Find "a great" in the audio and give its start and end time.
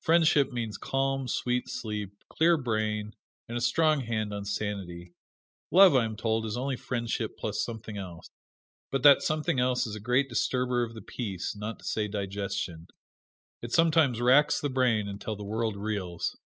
9.94-10.28